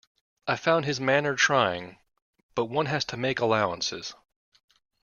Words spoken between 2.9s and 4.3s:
to make allowances.